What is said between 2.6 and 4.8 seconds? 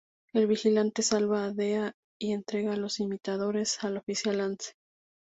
a los imitadores al oficial Lance.